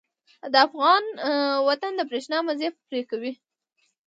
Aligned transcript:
د 0.51 0.55
افغان 0.67 1.03
وطن 1.67 1.91
د 1.97 2.01
برېښنا 2.09 2.37
مزی 2.47 2.67
به 2.73 2.79
پرې 2.89 3.01
کوي. 3.09 3.33